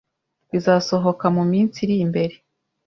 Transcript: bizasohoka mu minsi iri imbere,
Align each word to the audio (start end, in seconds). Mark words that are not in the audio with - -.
bizasohoka 0.51 1.25
mu 1.35 1.43
minsi 1.51 1.77
iri 1.85 1.95
imbere, 2.05 2.35